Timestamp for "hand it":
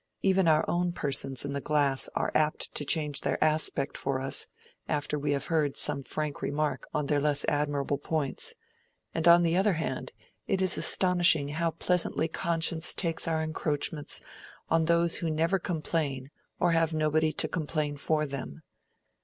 9.73-10.59